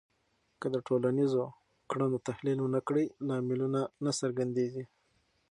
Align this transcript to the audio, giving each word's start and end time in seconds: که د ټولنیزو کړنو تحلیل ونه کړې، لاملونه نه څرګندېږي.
که 0.59 0.67
د 0.73 0.75
ټولنیزو 0.87 1.43
کړنو 1.89 2.17
تحلیل 2.27 2.57
ونه 2.61 2.79
کړې، 2.87 3.05
لاملونه 3.27 3.81
نه 4.03 4.11
څرګندېږي. 4.19 4.83